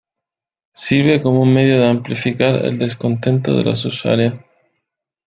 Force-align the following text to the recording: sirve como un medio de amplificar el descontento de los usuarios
sirve 0.73 1.21
como 1.21 1.43
un 1.43 1.53
medio 1.53 1.79
de 1.79 1.87
amplificar 1.87 2.55
el 2.65 2.79
descontento 2.79 3.55
de 3.55 3.63
los 3.65 3.85
usuarios 3.85 4.33